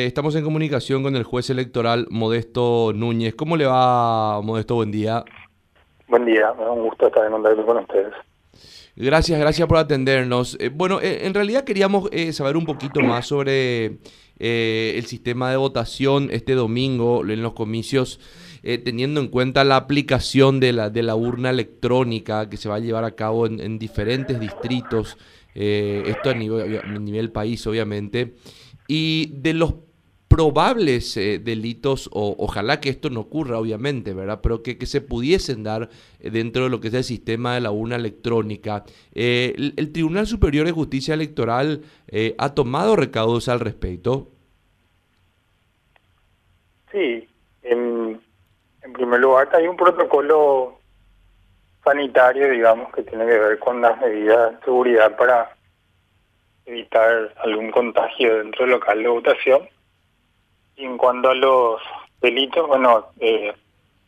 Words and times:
Estamos 0.00 0.36
en 0.36 0.44
comunicación 0.44 1.02
con 1.02 1.16
el 1.16 1.24
juez 1.24 1.50
electoral 1.50 2.06
Modesto 2.08 2.92
Núñez. 2.94 3.34
¿Cómo 3.34 3.56
le 3.56 3.66
va, 3.66 4.40
Modesto? 4.42 4.76
Buen 4.76 4.92
día. 4.92 5.24
Buen 6.06 6.24
día, 6.24 6.54
me 6.56 6.62
da 6.62 6.70
un 6.70 6.84
gusto 6.84 7.08
estar 7.08 7.26
en 7.26 7.32
contacto 7.32 7.66
con 7.66 7.78
ustedes. 7.78 8.14
Gracias, 8.94 9.40
gracias 9.40 9.66
por 9.66 9.76
atendernos. 9.76 10.56
Eh, 10.60 10.70
bueno, 10.72 11.00
eh, 11.00 11.26
en 11.26 11.34
realidad 11.34 11.64
queríamos 11.64 12.08
eh, 12.12 12.32
saber 12.32 12.56
un 12.56 12.64
poquito 12.64 13.00
más 13.00 13.26
sobre 13.26 13.98
el 14.38 15.04
sistema 15.06 15.50
de 15.50 15.56
votación 15.56 16.28
este 16.30 16.54
domingo 16.54 17.28
en 17.28 17.42
los 17.42 17.54
comicios, 17.54 18.20
teniendo 18.62 19.20
en 19.20 19.26
cuenta 19.26 19.64
la 19.64 19.74
aplicación 19.74 20.60
de 20.60 20.72
la, 20.72 20.90
de 20.90 21.02
la 21.02 21.16
urna 21.16 21.50
electrónica 21.50 22.48
que 22.48 22.56
se 22.56 22.68
va 22.68 22.76
a 22.76 22.78
llevar 22.78 23.02
a 23.02 23.16
cabo 23.16 23.46
en, 23.46 23.80
diferentes 23.80 24.38
distritos, 24.38 25.18
esto 25.54 26.30
a 26.30 26.34
nivel, 26.34 26.78
a 26.78 26.98
nivel 27.00 27.32
país 27.32 27.66
obviamente, 27.66 28.36
y 28.86 29.32
de 29.34 29.54
los 29.54 29.87
probables 30.28 31.16
eh, 31.16 31.40
delitos, 31.42 32.08
o 32.12 32.36
ojalá 32.38 32.80
que 32.80 32.90
esto 32.90 33.08
no 33.10 33.20
ocurra, 33.20 33.58
obviamente, 33.58 34.12
¿verdad? 34.12 34.40
Pero 34.42 34.62
que, 34.62 34.76
que 34.78 34.86
se 34.86 35.00
pudiesen 35.00 35.64
dar 35.64 35.88
eh, 36.20 36.30
dentro 36.30 36.64
de 36.64 36.70
lo 36.70 36.80
que 36.80 36.88
es 36.88 36.94
el 36.94 37.04
sistema 37.04 37.54
de 37.54 37.62
la 37.62 37.70
urna 37.70 37.96
electrónica. 37.96 38.84
Eh, 39.14 39.54
el, 39.56 39.92
Tribunal 39.92 40.26
Superior 40.26 40.66
de 40.66 40.72
Justicia 40.72 41.14
Electoral 41.14 41.82
ha 42.38 42.54
tomado 42.54 42.94
recaudos 42.94 43.48
al 43.48 43.60
respecto. 43.60 44.28
Sí, 46.92 47.26
en, 47.62 48.20
en 48.82 48.92
primer 48.92 49.20
lugar 49.20 49.48
hay 49.52 49.66
un 49.66 49.76
protocolo 49.76 50.78
sanitario, 51.84 52.50
digamos, 52.50 52.92
que 52.92 53.02
tiene 53.02 53.24
que 53.26 53.38
ver 53.38 53.58
con 53.58 53.80
las 53.80 53.98
medidas 54.00 54.52
de 54.52 54.64
seguridad 54.64 55.16
para 55.16 55.56
evitar 56.66 57.34
algún 57.38 57.70
contagio 57.70 58.38
dentro 58.38 58.64
del 58.64 58.72
local 58.72 59.02
de 59.02 59.08
votación 59.08 59.68
y 60.78 60.84
en 60.84 60.96
cuanto 60.96 61.30
a 61.30 61.34
los 61.34 61.80
delitos, 62.22 62.66
bueno, 62.66 63.06
eh, 63.20 63.52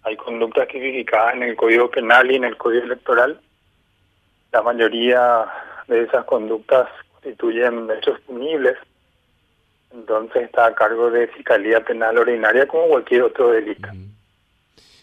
hay 0.02 0.16
conductas 0.16 0.68
tipificadas 0.68 1.34
en 1.34 1.42
el 1.42 1.56
Código 1.56 1.90
Penal 1.90 2.30
y 2.30 2.36
en 2.36 2.44
el 2.44 2.56
Código 2.56 2.84
Electoral. 2.84 3.40
La 4.52 4.62
mayoría 4.62 5.46
de 5.88 6.04
esas 6.04 6.24
conductas 6.24 6.88
constituyen 7.12 7.88
hechos 7.90 8.20
punibles. 8.20 8.76
Entonces 9.92 10.44
está 10.44 10.66
a 10.66 10.74
cargo 10.74 11.10
de 11.10 11.26
Fiscalía 11.28 11.84
Penal 11.84 12.18
Ordinaria 12.18 12.66
como 12.66 12.86
cualquier 12.88 13.22
otro 13.22 13.50
delito. 13.50 13.88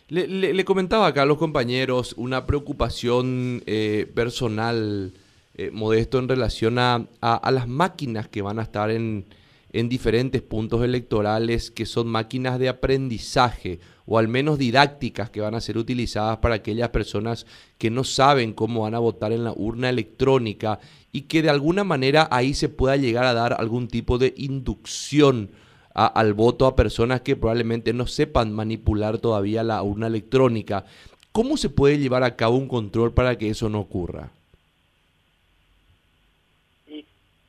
Le, 0.07 0.25
le, 0.25 0.65
comentaba 0.65 1.07
acá 1.07 1.23
a 1.23 1.25
los 1.25 1.37
compañeros 1.37 2.13
una 2.13 2.45
preocupación 2.45 3.61
eh, 3.65 4.09
personal, 4.15 5.11
eh, 5.57 5.69
modesto, 5.73 6.17
en 6.19 6.29
relación 6.29 6.79
a, 6.79 7.05
a, 7.19 7.51
las 7.51 7.67
máquinas 7.67 8.29
que 8.29 8.41
van 8.41 8.57
a 8.59 8.61
estar 8.61 8.89
en, 8.89 9.25
en 9.73 9.89
diferentes 9.89 10.41
puntos 10.41 10.83
electorales 10.83 11.71
que 11.71 11.85
son 11.85 12.07
máquinas 12.07 12.59
de 12.59 12.69
aprendizaje 12.69 13.79
o 14.05 14.17
al 14.17 14.27
menos 14.27 14.57
didácticas 14.57 15.29
que 15.29 15.41
van 15.41 15.55
a 15.55 15.61
ser 15.61 15.77
utilizadas 15.77 16.37
para 16.37 16.55
aquellas 16.55 16.89
personas 16.89 17.45
que 17.77 17.89
no 17.89 18.03
saben 18.03 18.53
cómo 18.53 18.83
van 18.83 18.95
a 18.95 18.99
votar 18.99 19.33
en 19.33 19.43
la 19.43 19.51
urna 19.51 19.89
electrónica 19.89 20.79
y 21.11 21.23
que 21.23 21.41
de 21.41 21.49
alguna 21.49 21.83
manera 21.83 22.27
ahí 22.31 22.53
se 22.53 22.69
pueda 22.69 22.95
llegar 22.95 23.25
a 23.25 23.33
dar 23.33 23.55
algún 23.59 23.87
tipo 23.87 24.17
de 24.17 24.33
inducción 24.37 25.49
al 25.93 26.33
voto 26.33 26.67
a 26.67 26.75
personas 26.75 27.21
que 27.21 27.35
probablemente 27.35 27.91
no 27.91 28.05
sepan 28.05 28.53
manipular 28.53 29.17
todavía 29.17 29.63
la 29.63 29.81
urna 29.81 30.05
electrónica. 30.05 30.85
¿Cómo 31.31 31.57
se 31.57 31.69
puede 31.69 31.97
llevar 31.97 32.23
a 32.23 32.35
cabo 32.35 32.55
un 32.55 32.67
control 32.67 33.13
para 33.13 33.35
que 33.37 33.49
eso 33.49 33.67
no 33.67 33.79
ocurra? 33.79 34.29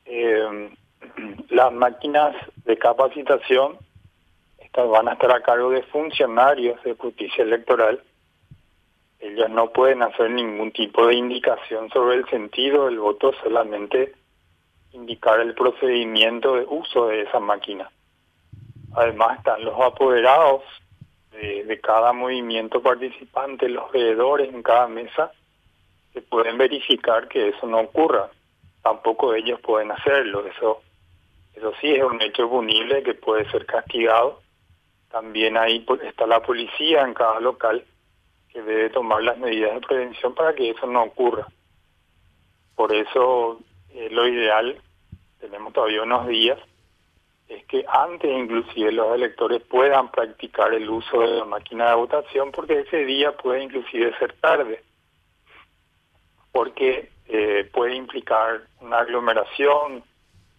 Eh, 0.05 0.69
las 1.49 1.71
máquinas 1.73 2.35
de 2.65 2.77
capacitación 2.77 3.77
estas 4.69 4.87
van 4.87 5.07
a 5.07 5.13
estar 5.13 5.31
a 5.31 5.41
cargo 5.41 5.71
de 5.71 5.81
funcionarios 5.83 6.81
de 6.83 6.93
justicia 6.93 7.43
electoral. 7.43 8.03
Ellos 9.19 9.49
no 9.49 9.71
pueden 9.71 10.03
hacer 10.03 10.29
ningún 10.29 10.71
tipo 10.71 11.07
de 11.07 11.15
indicación 11.15 11.89
sobre 11.89 12.17
el 12.17 12.29
sentido 12.29 12.85
del 12.85 12.99
voto, 12.99 13.33
solamente 13.41 14.13
indicar 14.91 15.39
el 15.39 15.55
procedimiento 15.55 16.55
de 16.55 16.65
uso 16.69 17.07
de 17.07 17.23
esa 17.23 17.39
máquina. 17.39 17.89
Además 18.93 19.39
están 19.39 19.65
los 19.65 19.79
apoderados 19.81 20.61
de, 21.31 21.63
de 21.63 21.81
cada 21.81 22.13
movimiento 22.13 22.81
participante, 22.81 23.69
los 23.69 23.91
veedores 23.91 24.53
en 24.53 24.61
cada 24.61 24.87
mesa, 24.87 25.31
que 26.13 26.21
pueden 26.21 26.59
verificar 26.59 27.27
que 27.27 27.49
eso 27.49 27.65
no 27.65 27.79
ocurra. 27.79 28.29
Tampoco 28.83 29.33
ellos 29.33 29.59
pueden 29.61 29.91
hacerlo, 29.91 30.45
eso 30.45 30.83
eso 31.59 31.73
sí 31.81 31.91
es 31.91 32.03
un 32.03 32.21
hecho 32.21 32.49
punible 32.49 33.03
que 33.03 33.15
puede 33.15 33.49
ser 33.51 33.65
castigado. 33.65 34.39
También 35.11 35.57
ahí 35.57 35.85
está 36.03 36.25
la 36.25 36.41
policía 36.41 37.01
en 37.01 37.13
cada 37.13 37.41
local 37.41 37.83
que 38.47 38.61
debe 38.61 38.89
tomar 38.89 39.21
las 39.23 39.37
medidas 39.37 39.73
de 39.73 39.81
prevención 39.81 40.33
para 40.33 40.53
que 40.55 40.69
eso 40.69 40.87
no 40.87 41.03
ocurra. 41.03 41.47
Por 42.75 42.95
eso 42.95 43.59
eh, 43.93 44.07
lo 44.09 44.25
ideal, 44.25 44.81
tenemos 45.41 45.73
todavía 45.73 46.03
unos 46.03 46.27
días, 46.27 46.57
es 47.49 47.65
que 47.65 47.83
antes 47.89 48.31
inclusive 48.31 48.93
los 48.93 49.13
electores 49.13 49.61
puedan 49.63 50.09
practicar 50.11 50.73
el 50.73 50.89
uso 50.89 51.19
de 51.19 51.39
la 51.39 51.45
máquina 51.45 51.89
de 51.89 51.95
votación 51.95 52.51
porque 52.51 52.79
ese 52.81 53.03
día 53.03 53.35
puede 53.35 53.63
inclusive 53.63 54.17
ser 54.17 54.33
tarde, 54.39 54.81
porque 56.53 57.09
eh, 57.27 57.69
puede 57.73 57.95
implicar 57.95 58.61
una 58.79 58.99
aglomeración, 58.99 60.03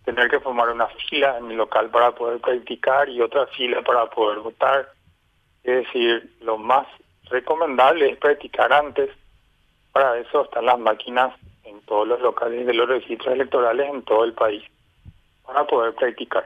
tener 0.04 0.28
que 0.28 0.40
formar 0.40 0.70
una 0.70 0.86
fila 1.08 1.38
en 1.38 1.50
el 1.50 1.56
local 1.56 1.90
para 1.90 2.14
poder 2.14 2.40
practicar 2.40 3.08
y 3.08 3.20
otra 3.20 3.46
fila 3.48 3.82
para 3.82 4.08
poder 4.10 4.40
votar. 4.40 4.88
Es 5.62 5.84
decir, 5.84 6.36
lo 6.40 6.56
más 6.58 6.86
recomendable 7.24 8.10
es 8.10 8.18
practicar 8.18 8.72
antes. 8.72 9.10
Para 9.92 10.18
eso 10.18 10.44
están 10.44 10.66
las 10.66 10.78
máquinas 10.78 11.34
en 11.64 11.80
todos 11.82 12.06
los 12.06 12.20
locales 12.20 12.66
de 12.66 12.74
los 12.74 12.88
registros 12.88 13.34
electorales 13.34 13.88
en 13.92 14.02
todo 14.02 14.24
el 14.24 14.32
país, 14.32 14.62
para 15.44 15.66
poder 15.66 15.94
practicar. 15.94 16.44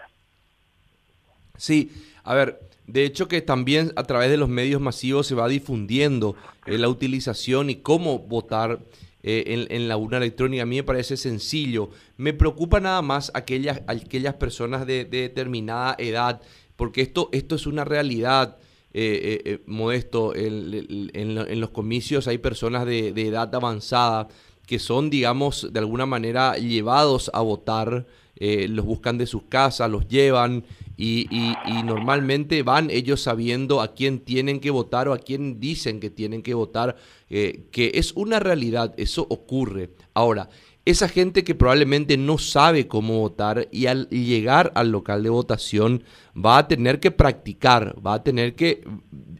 Sí, 1.56 1.90
a 2.24 2.34
ver, 2.34 2.58
de 2.86 3.04
hecho 3.04 3.28
que 3.28 3.40
también 3.40 3.92
a 3.96 4.02
través 4.04 4.30
de 4.30 4.36
los 4.36 4.48
medios 4.48 4.80
masivos 4.80 5.26
se 5.26 5.34
va 5.34 5.48
difundiendo 5.48 6.36
eh, 6.66 6.78
la 6.78 6.88
utilización 6.88 7.70
y 7.70 7.76
cómo 7.76 8.18
votar 8.18 8.78
eh, 9.26 9.66
en, 9.70 9.88
la 9.88 9.96
urna 9.96 10.18
electrónica. 10.18 10.64
A 10.64 10.66
mí 10.66 10.76
me 10.76 10.82
parece 10.82 11.16
sencillo. 11.16 11.88
Me 12.18 12.34
preocupa 12.34 12.78
nada 12.78 13.00
más 13.00 13.30
aquellas, 13.32 13.80
aquellas 13.86 14.34
personas 14.34 14.86
de, 14.86 15.06
determinada 15.06 15.96
edad, 15.96 16.42
porque 16.76 17.00
esto, 17.00 17.30
esto 17.32 17.54
es 17.54 17.66
una 17.66 17.84
realidad. 17.84 18.58
Eh, 18.92 19.40
eh, 19.46 19.62
modesto, 19.66 20.34
en, 20.36 21.60
los 21.60 21.70
comicios 21.70 22.28
hay 22.28 22.36
personas 22.36 22.84
de, 22.84 23.08
edad 23.08 23.52
avanzada 23.54 24.28
que 24.66 24.78
son, 24.78 25.08
digamos, 25.08 25.72
de 25.72 25.78
alguna 25.80 26.04
manera 26.04 26.58
llevados 26.58 27.30
a 27.32 27.40
votar, 27.40 28.06
los 28.36 28.84
buscan 28.84 29.16
de 29.16 29.26
sus 29.26 29.44
casas, 29.44 29.90
los 29.90 30.08
llevan 30.08 30.64
y, 30.96 31.28
y, 31.30 31.82
normalmente 31.82 32.62
van 32.62 32.90
ellos 32.90 33.22
sabiendo 33.22 33.80
a 33.80 33.94
quién 33.94 34.20
tienen 34.20 34.60
que 34.60 34.70
votar 34.70 35.08
o 35.08 35.12
a 35.12 35.18
quién 35.18 35.58
dicen 35.58 35.98
que 35.98 36.10
tienen 36.10 36.42
que 36.42 36.54
votar, 36.54 36.96
eh, 37.30 37.66
que 37.72 37.92
es 37.94 38.12
una 38.12 38.38
realidad, 38.38 38.94
eso 38.96 39.26
ocurre. 39.28 39.90
Ahora, 40.14 40.48
esa 40.84 41.08
gente 41.08 41.44
que 41.44 41.54
probablemente 41.54 42.16
no 42.16 42.38
sabe 42.38 42.86
cómo 42.86 43.18
votar 43.18 43.68
y 43.72 43.86
al 43.86 44.08
llegar 44.10 44.70
al 44.74 44.90
local 44.90 45.22
de 45.22 45.30
votación 45.30 46.04
va 46.36 46.58
a 46.58 46.68
tener 46.68 47.00
que 47.00 47.10
practicar, 47.10 47.96
va 48.06 48.14
a 48.14 48.22
tener 48.22 48.54
que 48.54 48.84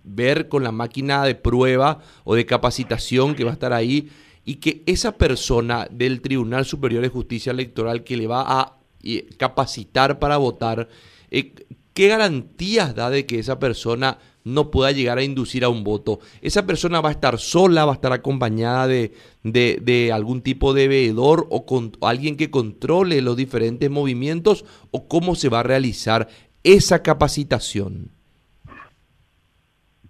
ver 0.02 0.48
con 0.48 0.64
la 0.64 0.72
máquina 0.72 1.24
de 1.24 1.34
prueba 1.34 2.00
o 2.24 2.34
de 2.34 2.46
capacitación 2.46 3.34
que 3.34 3.44
va 3.44 3.50
a 3.50 3.54
estar 3.54 3.72
ahí 3.72 4.08
y 4.44 4.56
que 4.56 4.82
esa 4.86 5.12
persona 5.12 5.86
del 5.90 6.20
Tribunal 6.20 6.64
Superior 6.64 7.02
de 7.02 7.08
Justicia 7.08 7.52
Electoral 7.52 8.04
que 8.04 8.16
le 8.16 8.26
va 8.26 8.44
a 8.46 8.83
eh, 9.04 9.26
capacitar 9.36 10.18
para 10.18 10.36
votar, 10.36 10.88
eh, 11.30 11.52
¿qué 11.92 12.08
garantías 12.08 12.94
da 12.94 13.10
de 13.10 13.26
que 13.26 13.38
esa 13.38 13.58
persona 13.58 14.18
no 14.44 14.70
pueda 14.70 14.92
llegar 14.92 15.18
a 15.18 15.22
inducir 15.22 15.64
a 15.64 15.68
un 15.68 15.84
voto? 15.84 16.20
¿Esa 16.42 16.66
persona 16.66 17.00
va 17.00 17.08
a 17.10 17.12
estar 17.12 17.38
sola, 17.38 17.84
va 17.84 17.92
a 17.92 17.94
estar 17.94 18.12
acompañada 18.12 18.86
de, 18.86 19.12
de, 19.42 20.12
algún 20.12 20.42
tipo 20.42 20.74
de 20.74 20.88
veedor 20.88 21.46
o 21.50 21.66
con 21.66 21.92
alguien 22.02 22.36
que 22.36 22.50
controle 22.50 23.22
los 23.22 23.36
diferentes 23.36 23.90
movimientos 23.90 24.64
o 24.90 25.08
cómo 25.08 25.34
se 25.34 25.48
va 25.48 25.60
a 25.60 25.64
realizar 25.64 26.28
esa 26.62 27.02
capacitación? 27.02 28.10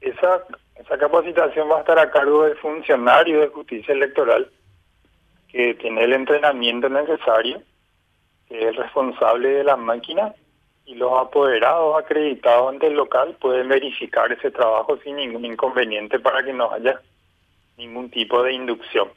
Esa, 0.01 0.45
esa 0.77 0.99
capacitación 0.99 1.71
va 1.71 1.79
a 1.79 1.81
estar 1.81 1.99
a 1.99 2.11
cargo 2.11 2.45
del 2.45 2.57
funcionario 2.57 3.41
de 3.41 3.49
justicia 3.49 3.95
electoral 3.95 4.51
que 5.49 5.75
tiene 5.75 6.03
el 6.03 6.13
entrenamiento 6.13 6.89
necesario, 6.89 7.63
que 8.55 8.69
el 8.69 8.77
responsable 8.77 9.49
de 9.49 9.65
la 9.65 9.77
máquina 9.77 10.33
y 10.87 10.95
los 10.95 11.13
apoderados 11.19 11.99
acreditados 11.99 12.73
ante 12.73 12.87
el 12.87 12.95
local 12.95 13.37
pueden 13.41 13.69
verificar 13.69 14.31
ese 14.31 14.51
trabajo 14.51 14.97
sin 14.99 15.17
ningún 15.17 15.45
inconveniente 15.45 16.21
para 16.21 16.45
que 16.45 16.53
no 16.53 16.71
haya 16.71 17.01
ningún 17.77 18.11
tipo 18.11 18.43
de 18.43 18.53
inducción. 18.53 19.09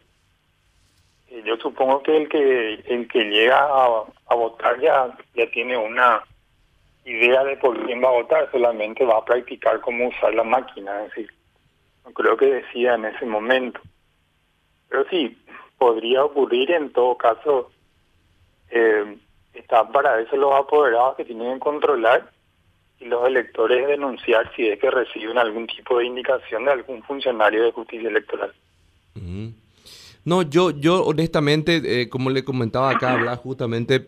Eh, 1.29 1.43
yo 1.45 1.55
supongo 1.57 2.01
que 2.01 2.17
el 2.17 2.29
que 2.29 2.73
el 2.87 3.07
que 3.07 3.25
llega 3.25 3.59
a, 3.59 4.35
votar 4.35 4.79
ya 4.79 5.15
ya 5.35 5.51
tiene 5.51 5.77
una 5.77 6.23
idea 7.05 7.43
de 7.43 7.57
por 7.57 7.85
quién 7.85 8.03
va 8.03 8.09
a 8.09 8.21
votar, 8.23 8.49
solamente 8.51 9.05
va 9.05 9.17
a 9.17 9.25
practicar 9.25 9.81
cómo 9.81 10.07
usar 10.07 10.33
la 10.33 10.43
máquina, 10.43 11.03
es 11.03 11.09
decir, 11.09 11.31
no 12.05 12.11
creo 12.11 12.35
que 12.37 12.47
decía 12.47 12.95
en 12.95 13.05
ese 13.05 13.25
momento. 13.25 13.79
Pero 14.89 15.05
sí, 15.09 15.37
podría 15.77 16.23
ocurrir 16.25 16.71
en 16.71 16.91
todo 16.91 17.15
caso, 17.15 17.71
eh, 18.71 19.17
están 19.59 19.91
para 19.91 20.19
eso 20.21 20.35
los 20.35 20.53
apoderados 20.53 21.15
que 21.15 21.25
tienen 21.25 21.55
que 21.55 21.59
controlar 21.59 22.29
y 22.99 23.05
los 23.05 23.27
electores 23.27 23.87
denunciar 23.87 24.51
si 24.55 24.67
es 24.67 24.79
que 24.79 24.89
reciben 24.89 25.37
algún 25.37 25.67
tipo 25.67 25.99
de 25.99 26.05
indicación 26.05 26.65
de 26.65 26.71
algún 26.71 27.03
funcionario 27.03 27.63
de 27.63 27.71
justicia 27.71 28.09
electoral. 28.09 28.51
No, 30.25 30.41
yo, 30.41 30.71
yo 30.71 31.05
honestamente, 31.05 32.01
eh, 32.01 32.09
como 32.09 32.29
le 32.29 32.43
comentaba 32.43 32.91
acá, 32.91 33.35
justamente 33.37 34.07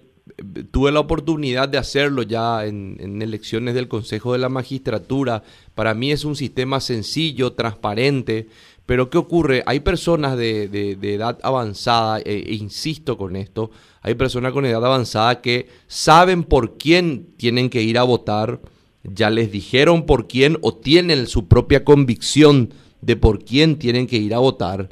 tuve 0.71 0.91
la 0.91 0.99
oportunidad 0.99 1.69
de 1.69 1.77
hacerlo 1.77 2.23
ya 2.23 2.65
en, 2.65 3.21
elecciones 3.21 3.73
del 3.73 3.87
Consejo 3.87 4.33
de 4.33 4.39
la 4.39 4.49
Magistratura. 4.49 5.43
Para 5.75 5.93
mí 5.93 6.11
es 6.11 6.25
un 6.25 6.35
sistema 6.35 6.79
sencillo, 6.79 7.53
transparente, 7.53 8.47
pero 8.89 9.11
¿qué 9.11 9.19
ocurre? 9.19 9.61
Hay 9.67 9.81
personas 9.81 10.35
de, 10.35 10.97
edad 10.99 11.37
avanzada, 11.43 12.21
e, 12.21 12.43
e, 12.47 12.55
insisto 12.55 13.19
con 13.19 13.35
esto, 13.35 13.69
hay 14.01 14.15
personas 14.15 14.51
con 14.51 14.65
edad 14.65 14.83
avanzada 14.83 15.41
que 15.41 15.69
saben 15.85 16.43
por 16.43 16.79
quién 16.79 17.27
tienen 17.37 17.69
que 17.69 17.83
ir 17.83 17.99
a 17.99 18.03
votar, 18.03 18.59
ya 19.03 19.29
les 19.29 19.51
dijeron 19.51 20.07
por 20.07 20.27
quién 20.27 20.57
o 20.61 20.73
tienen 20.73 21.27
su 21.27 21.47
propia 21.47 21.85
convicción 21.85 22.73
de 22.99 23.15
por 23.15 23.45
quién 23.45 23.77
tienen 23.77 24.07
que 24.07 24.17
ir 24.17 24.33
a 24.33 24.39
votar, 24.39 24.89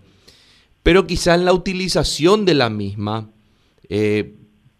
pero 0.83 1.07
quizá 1.07 1.33
en 1.33 1.45
la 1.45 1.53
utilización 1.53 2.45
de 2.45 2.53
la 2.53 2.69
misma, 2.69 3.31
eh, 3.89 4.35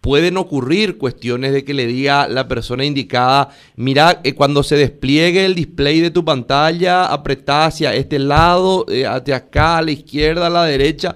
pueden 0.08 0.38
ocurrir 0.38 0.96
cuestiones 0.96 1.52
de 1.52 1.64
que 1.64 1.74
le 1.74 1.86
diga 1.86 2.28
la 2.28 2.48
persona 2.48 2.82
indicada, 2.82 3.50
mira, 3.76 4.22
eh, 4.24 4.32
cuando 4.32 4.62
se 4.62 4.74
despliegue 4.74 5.44
el 5.44 5.54
display 5.54 6.00
de 6.00 6.10
tu 6.10 6.24
pantalla, 6.24 7.04
apretá 7.04 7.66
hacia 7.66 7.94
este 7.94 8.18
lado, 8.18 8.86
eh, 8.88 9.04
hacia 9.04 9.36
acá, 9.36 9.76
a 9.76 9.82
la 9.82 9.90
izquierda, 9.90 10.46
a 10.46 10.50
la 10.50 10.64
derecha. 10.64 11.14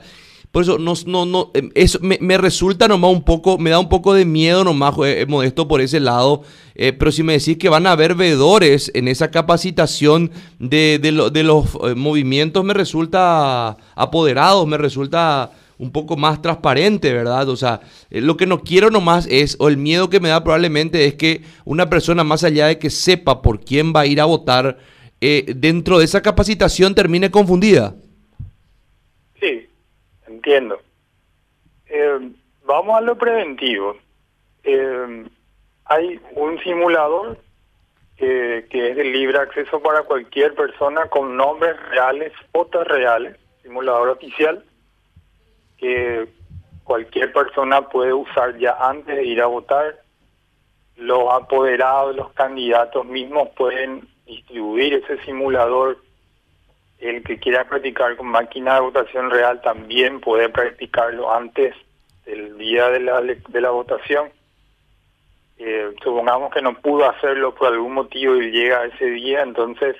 Por 0.50 0.64
eso 0.64 0.76
no, 0.76 0.92
no, 1.06 1.24
no, 1.24 1.50
em, 1.54 1.70
eso 1.74 2.00
me, 2.02 2.36
resulta 2.36 2.86
nomás 2.86 3.12
un 3.12 3.22
poco, 3.22 3.56
me 3.56 3.70
da 3.70 3.78
un 3.78 3.88
poco 3.88 4.12
de 4.12 4.26
miedo 4.26 4.62
nomás, 4.62 4.94
eh, 5.06 5.24
modesto 5.26 5.66
por 5.66 5.80
ese 5.80 5.98
lado. 5.98 6.42
pero 6.76 7.10
si 7.10 7.22
me 7.22 7.38
decís 7.38 7.56
que 7.56 7.70
van 7.70 7.86
a 7.86 7.92
haber 7.92 8.14
vedores 8.14 8.90
en 8.94 9.08
esa 9.08 9.30
capacitación 9.30 10.30
de, 10.58 11.00
los 11.42 11.78
movimientos, 11.96 12.62
me 12.62 12.74
resulta 12.74 13.78
apoderado, 13.94 14.66
me 14.66 14.76
resulta 14.76 15.50
un 15.82 15.90
poco 15.90 16.16
más 16.16 16.40
transparente, 16.40 17.12
¿verdad? 17.12 17.48
O 17.48 17.56
sea, 17.56 17.80
eh, 18.10 18.20
lo 18.20 18.36
que 18.36 18.46
no 18.46 18.60
quiero 18.60 18.90
nomás 18.90 19.26
es, 19.28 19.56
o 19.58 19.68
el 19.68 19.76
miedo 19.76 20.08
que 20.08 20.20
me 20.20 20.28
da 20.28 20.44
probablemente 20.44 21.06
es 21.06 21.14
que 21.14 21.40
una 21.64 21.90
persona 21.90 22.22
más 22.22 22.44
allá 22.44 22.68
de 22.68 22.78
que 22.78 22.88
sepa 22.88 23.42
por 23.42 23.58
quién 23.60 23.92
va 23.92 24.00
a 24.00 24.06
ir 24.06 24.20
a 24.20 24.24
votar, 24.26 24.78
eh, 25.20 25.52
dentro 25.56 25.98
de 25.98 26.04
esa 26.04 26.22
capacitación 26.22 26.94
termine 26.94 27.32
confundida. 27.32 27.94
Sí, 29.40 29.68
entiendo. 30.28 30.80
Eh, 31.86 32.30
vamos 32.64 32.96
a 32.96 33.00
lo 33.00 33.18
preventivo. 33.18 33.96
hay 35.84 36.20
un 36.36 36.60
simulador 36.62 37.38
que 38.16 38.64
es 38.70 38.96
de 38.96 39.02
libre 39.02 39.36
acceso 39.36 39.80
para 39.80 40.04
cualquier 40.04 40.54
persona 40.54 41.08
con 41.08 41.36
nombres 41.36 41.74
reales, 41.90 42.32
fotos 42.52 42.86
reales, 42.86 43.36
simulador 43.64 44.10
oficial 44.10 44.64
que 45.82 46.28
cualquier 46.84 47.32
persona 47.32 47.88
puede 47.88 48.12
usar 48.12 48.56
ya 48.56 48.76
antes 48.78 49.16
de 49.16 49.24
ir 49.24 49.42
a 49.42 49.46
votar. 49.46 50.00
Los 50.94 51.24
apoderados, 51.32 52.14
los 52.14 52.32
candidatos 52.34 53.04
mismos 53.04 53.48
pueden 53.56 54.08
distribuir 54.24 54.94
ese 54.94 55.18
simulador. 55.24 55.98
El 57.00 57.24
que 57.24 57.40
quiera 57.40 57.64
practicar 57.64 58.16
con 58.16 58.28
máquina 58.28 58.74
de 58.76 58.80
votación 58.82 59.28
real 59.28 59.60
también 59.60 60.20
puede 60.20 60.48
practicarlo 60.50 61.34
antes 61.34 61.74
del 62.26 62.56
día 62.58 62.88
de 62.90 63.00
la, 63.00 63.20
de 63.20 63.60
la 63.60 63.70
votación. 63.70 64.30
Eh, 65.58 65.92
supongamos 66.04 66.54
que 66.54 66.62
no 66.62 66.74
pudo 66.74 67.10
hacerlo 67.10 67.56
por 67.56 67.72
algún 67.72 67.94
motivo 67.94 68.36
y 68.36 68.52
llega 68.52 68.84
ese 68.84 69.06
día, 69.06 69.42
entonces 69.42 69.96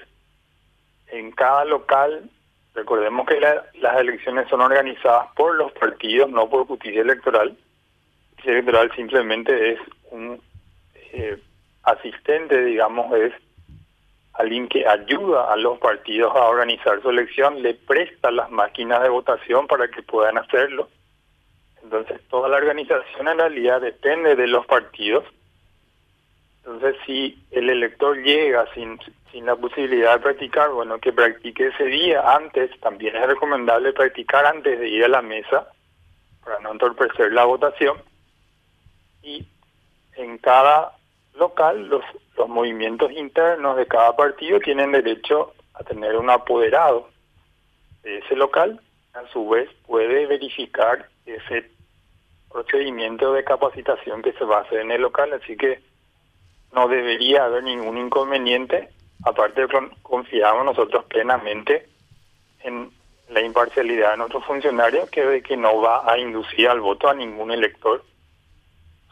en 1.08 1.32
cada 1.32 1.64
local 1.64 2.30
Recordemos 2.74 3.26
que 3.26 3.38
las 3.40 4.00
elecciones 4.00 4.48
son 4.48 4.62
organizadas 4.62 5.28
por 5.36 5.54
los 5.56 5.72
partidos, 5.72 6.30
no 6.30 6.48
por 6.48 6.66
justicia 6.66 7.02
electoral. 7.02 7.56
Justicia 8.30 8.52
electoral 8.52 8.90
simplemente 8.96 9.72
es 9.72 9.78
un 10.10 10.40
eh, 11.12 11.38
asistente, 11.82 12.64
digamos, 12.64 13.14
es 13.14 13.32
alguien 14.34 14.68
que 14.68 14.86
ayuda 14.86 15.52
a 15.52 15.56
los 15.56 15.78
partidos 15.78 16.34
a 16.34 16.48
organizar 16.48 17.02
su 17.02 17.10
elección, 17.10 17.62
le 17.62 17.74
presta 17.74 18.30
las 18.30 18.50
máquinas 18.50 19.02
de 19.02 19.10
votación 19.10 19.66
para 19.66 19.88
que 19.88 20.02
puedan 20.02 20.38
hacerlo. 20.38 20.88
Entonces, 21.82 22.20
toda 22.28 22.48
la 22.48 22.56
organización 22.56 23.28
en 23.28 23.38
realidad 23.38 23.80
depende 23.80 24.34
de 24.34 24.46
los 24.46 24.64
partidos. 24.66 25.24
Entonces, 26.58 26.96
si 27.04 27.44
el 27.50 27.68
elector 27.68 28.16
llega 28.22 28.66
sin 28.72 28.98
sin 29.32 29.46
la 29.46 29.56
posibilidad 29.56 30.14
de 30.14 30.22
practicar, 30.22 30.70
bueno, 30.70 30.98
que 30.98 31.12
practique 31.12 31.68
ese 31.68 31.84
día 31.84 32.36
antes, 32.36 32.70
también 32.80 33.16
es 33.16 33.26
recomendable 33.26 33.94
practicar 33.94 34.44
antes 34.44 34.78
de 34.78 34.88
ir 34.88 35.04
a 35.04 35.08
la 35.08 35.22
mesa 35.22 35.68
para 36.44 36.60
no 36.60 36.72
entorpecer 36.72 37.32
la 37.32 37.46
votación. 37.46 37.96
Y 39.22 39.46
en 40.16 40.36
cada 40.38 40.92
local, 41.34 41.88
los, 41.88 42.04
los 42.36 42.48
movimientos 42.48 43.10
internos 43.12 43.76
de 43.78 43.86
cada 43.86 44.14
partido 44.14 44.60
tienen 44.60 44.92
derecho 44.92 45.54
a 45.74 45.82
tener 45.82 46.16
un 46.16 46.28
apoderado 46.28 47.08
de 48.02 48.18
ese 48.18 48.36
local, 48.36 48.80
a 49.14 49.26
su 49.32 49.48
vez 49.48 49.70
puede 49.86 50.26
verificar 50.26 51.08
ese 51.24 51.70
procedimiento 52.50 53.32
de 53.32 53.44
capacitación 53.44 54.20
que 54.20 54.32
se 54.34 54.44
va 54.44 54.58
a 54.58 54.62
hacer 54.62 54.80
en 54.80 54.90
el 54.90 55.00
local, 55.00 55.32
así 55.32 55.56
que 55.56 55.80
no 56.74 56.88
debería 56.88 57.44
haber 57.44 57.64
ningún 57.64 57.96
inconveniente 57.96 58.90
Aparte, 59.24 59.66
confiamos 60.02 60.64
nosotros 60.64 61.04
plenamente 61.04 61.88
en 62.64 62.90
la 63.30 63.40
imparcialidad 63.40 64.12
de 64.12 64.16
nuestros 64.18 64.44
funcionarios, 64.44 65.08
que 65.10 65.24
de 65.24 65.42
que 65.42 65.56
no 65.56 65.80
va 65.80 66.10
a 66.10 66.18
inducir 66.18 66.68
al 66.68 66.80
voto 66.80 67.08
a 67.08 67.14
ningún 67.14 67.50
elector, 67.50 68.04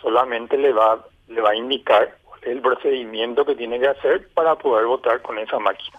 solamente 0.01 0.59
le 0.59 0.73
va, 0.73 1.05
le 1.29 1.41
va 1.41 1.51
a 1.51 1.57
indicar 1.57 2.19
cuál 2.25 2.41
es 2.43 2.49
el 2.49 2.61
procedimiento 2.61 3.45
que 3.45 3.55
tiene 3.55 3.79
que 3.79 3.89
hacer 3.89 4.29
para 4.35 4.57
poder 4.57 4.87
votar 4.87 5.23
con 5.23 5.39
esa 5.39 5.59
máquina. 5.59 5.99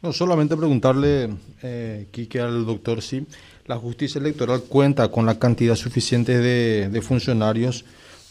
No, 0.00 0.12
solamente 0.12 0.56
preguntarle, 0.56 1.30
eh, 1.62 2.06
Quique, 2.12 2.40
al 2.40 2.64
doctor 2.64 3.02
si 3.02 3.26
la 3.66 3.76
justicia 3.76 4.20
electoral 4.20 4.62
cuenta 4.68 5.08
con 5.10 5.26
la 5.26 5.38
cantidad 5.38 5.74
suficiente 5.74 6.38
de, 6.38 6.88
de 6.88 7.02
funcionarios 7.02 7.84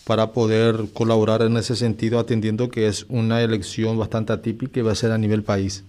para 0.08 0.28
poder 0.32 0.86
colaborar 0.94 1.42
en 1.42 1.58
ese 1.58 1.76
sentido, 1.76 2.18
atendiendo 2.18 2.70
que 2.70 2.88
es 2.88 3.06
una 3.10 3.42
elección 3.42 4.00
bastante 4.00 4.32
atípica 4.32 4.80
y 4.80 4.84
va 4.84 4.94
a 4.94 4.96
ser 4.96 5.12
a 5.12 5.18
nivel 5.18 5.44
país? 5.44 5.84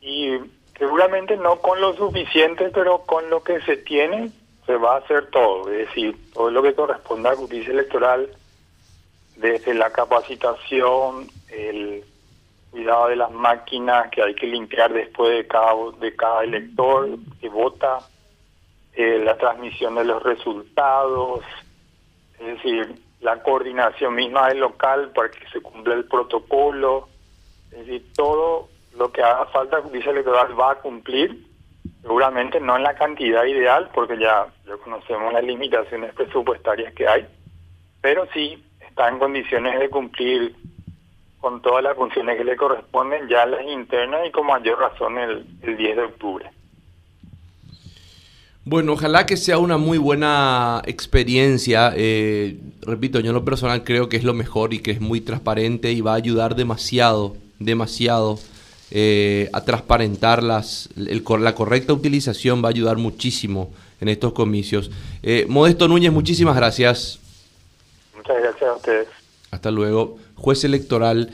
Y 0.00 0.38
seguramente 0.78 1.36
no 1.36 1.56
con 1.56 1.78
lo 1.78 1.94
suficiente, 1.94 2.70
pero 2.72 3.02
con 3.02 3.28
lo 3.28 3.42
que 3.42 3.60
se 3.60 3.76
tiene 3.76 4.30
se 4.64 4.74
va 4.76 4.94
a 4.94 4.98
hacer 5.00 5.26
todo, 5.26 5.70
es 5.70 5.88
decir, 5.88 6.16
todo 6.32 6.50
lo 6.50 6.62
que 6.62 6.74
corresponde 6.74 7.28
a 7.28 7.36
justicia 7.36 7.72
electoral, 7.72 8.30
desde 9.36 9.74
la 9.74 9.90
capacitación, 9.90 11.28
el 11.50 12.04
cuidado 12.70 13.08
de 13.08 13.16
las 13.16 13.32
máquinas 13.32 14.10
que 14.10 14.22
hay 14.22 14.34
que 14.34 14.46
limpiar 14.46 14.94
después 14.94 15.36
de 15.36 15.46
cada, 15.46 15.74
de 16.00 16.16
cada 16.16 16.44
elector 16.44 17.18
que 17.38 17.48
vota, 17.50 17.98
eh, 19.00 19.18
la 19.24 19.36
transmisión 19.36 19.94
de 19.94 20.04
los 20.04 20.22
resultados, 20.22 21.40
es 22.38 22.46
decir, 22.46 22.94
la 23.20 23.42
coordinación 23.42 24.14
misma 24.14 24.48
del 24.48 24.58
local 24.58 25.12
para 25.14 25.30
que 25.30 25.46
se 25.52 25.60
cumpla 25.60 25.94
el 25.94 26.04
protocolo, 26.04 27.08
es 27.70 27.78
decir, 27.86 28.12
todo 28.14 28.68
lo 28.96 29.12
que 29.12 29.22
haga 29.22 29.46
falta 29.46 29.76
la 29.76 29.82
justicia 29.82 30.10
electoral 30.10 30.58
va 30.58 30.72
a 30.72 30.74
cumplir, 30.76 31.46
seguramente 32.02 32.60
no 32.60 32.76
en 32.76 32.82
la 32.82 32.94
cantidad 32.94 33.44
ideal, 33.44 33.90
porque 33.94 34.18
ya, 34.18 34.46
ya 34.66 34.76
conocemos 34.78 35.32
las 35.32 35.44
limitaciones 35.44 36.14
presupuestarias 36.14 36.92
que 36.94 37.06
hay, 37.06 37.26
pero 38.00 38.26
sí 38.32 38.62
está 38.80 39.08
en 39.08 39.18
condiciones 39.18 39.78
de 39.78 39.90
cumplir 39.90 40.56
con 41.40 41.62
todas 41.62 41.82
las 41.82 41.96
funciones 41.96 42.36
que 42.36 42.44
le 42.44 42.56
corresponden, 42.56 43.28
ya 43.28 43.46
las 43.46 43.62
internas 43.62 44.26
y 44.26 44.30
con 44.30 44.46
mayor 44.46 44.78
razón 44.78 45.18
el, 45.18 45.46
el 45.62 45.76
10 45.76 45.96
de 45.96 46.02
octubre. 46.02 46.50
Bueno, 48.70 48.92
ojalá 48.92 49.26
que 49.26 49.36
sea 49.36 49.58
una 49.58 49.78
muy 49.78 49.98
buena 49.98 50.80
experiencia. 50.86 51.92
Eh, 51.96 52.56
repito, 52.82 53.18
yo 53.18 53.30
en 53.30 53.34
lo 53.34 53.44
personal 53.44 53.82
creo 53.82 54.08
que 54.08 54.16
es 54.16 54.22
lo 54.22 54.32
mejor 54.32 54.72
y 54.72 54.78
que 54.78 54.92
es 54.92 55.00
muy 55.00 55.20
transparente 55.20 55.90
y 55.90 56.02
va 56.02 56.12
a 56.12 56.14
ayudar 56.14 56.54
demasiado, 56.54 57.36
demasiado 57.58 58.38
eh, 58.92 59.50
a 59.52 59.64
transparentar 59.64 60.44
las, 60.44 60.88
la 60.94 61.54
correcta 61.56 61.92
utilización, 61.92 62.62
va 62.62 62.68
a 62.68 62.70
ayudar 62.70 62.96
muchísimo 62.96 63.72
en 64.00 64.08
estos 64.08 64.34
comicios. 64.34 64.92
Eh, 65.24 65.46
Modesto 65.48 65.88
Núñez, 65.88 66.12
muchísimas 66.12 66.54
gracias. 66.54 67.18
Muchas 68.14 68.36
gracias 68.40 68.70
a 68.70 68.74
ustedes. 68.76 69.08
Hasta 69.50 69.72
luego. 69.72 70.18
Juez 70.36 70.62
electoral 70.62 71.30